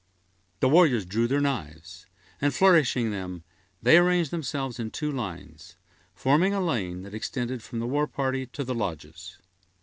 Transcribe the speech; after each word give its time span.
The 0.61 0.67
warriors 0.67 1.05
drew 1.05 1.27
their 1.27 1.39
knives, 1.41 2.07
and 2.41 2.55
flourishing 2.55 3.11
them, 3.11 3.43
they 3.83 3.99
arranged 3.99 4.31
themselves 4.31 4.79
in 4.79 4.89
two 4.89 5.11
lines, 5.11 5.77
forming 6.15 6.55
a 6.55 6.59
lane 6.59 7.03
that 7.03 7.13
extended 7.13 7.61
from 7.61 7.77
the 7.77 7.85
war 7.85 8.07
party 8.07 8.47
to 8.47 8.63
the 8.63 8.73
lodges. 8.73 9.37